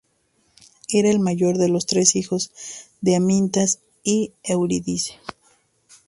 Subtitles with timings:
[0.91, 2.51] Era el mayor de los tres hijos
[3.01, 5.19] de Amintas y Eurídice.